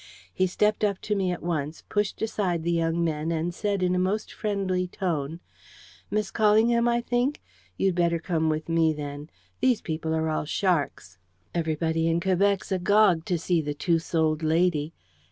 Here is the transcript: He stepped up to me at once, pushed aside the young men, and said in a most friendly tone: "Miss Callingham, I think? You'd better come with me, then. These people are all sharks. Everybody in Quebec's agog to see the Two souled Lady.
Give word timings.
He 0.33 0.47
stepped 0.47 0.83
up 0.83 0.97
to 1.01 1.13
me 1.15 1.31
at 1.31 1.43
once, 1.43 1.83
pushed 1.87 2.23
aside 2.23 2.63
the 2.63 2.71
young 2.71 3.03
men, 3.03 3.31
and 3.31 3.53
said 3.53 3.83
in 3.83 3.93
a 3.93 3.99
most 3.99 4.33
friendly 4.33 4.87
tone: 4.87 5.41
"Miss 6.09 6.31
Callingham, 6.31 6.87
I 6.87 7.01
think? 7.01 7.39
You'd 7.77 7.93
better 7.93 8.17
come 8.17 8.49
with 8.49 8.67
me, 8.67 8.93
then. 8.93 9.29
These 9.59 9.81
people 9.81 10.15
are 10.15 10.27
all 10.27 10.45
sharks. 10.45 11.19
Everybody 11.53 12.07
in 12.07 12.19
Quebec's 12.19 12.71
agog 12.71 13.25
to 13.25 13.37
see 13.37 13.61
the 13.61 13.75
Two 13.75 13.99
souled 13.99 14.41
Lady. 14.41 14.91